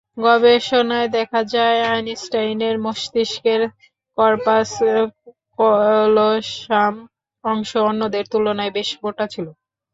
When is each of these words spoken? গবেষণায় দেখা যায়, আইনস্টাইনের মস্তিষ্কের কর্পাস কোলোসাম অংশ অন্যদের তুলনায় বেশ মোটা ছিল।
গবেষণায় 0.17 1.09
দেখা 1.17 1.41
যায়, 1.53 1.79
আইনস্টাইনের 1.89 2.75
মস্তিষ্কের 2.79 3.61
কর্পাস 4.17 4.69
কোলোসাম 5.59 6.93
অংশ 7.43 7.71
অন্যদের 7.89 8.23
তুলনায় 8.31 8.73
বেশ 8.77 8.89
মোটা 9.01 9.25
ছিল। 9.27 9.47